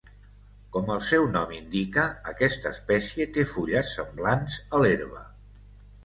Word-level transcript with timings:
Com 0.75 0.87
el 0.93 1.01
seu 1.07 1.25
nom 1.33 1.51
indica, 1.57 2.05
aquesta 2.31 2.71
espècie 2.75 3.27
té 3.35 3.45
fulles 3.51 3.91
semblants 3.99 4.57
a 4.79 4.81
l'herba. 4.85 5.21